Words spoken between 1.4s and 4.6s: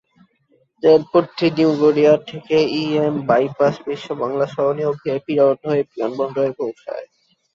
new Garia থেকে E M bypass, Biswa Bangla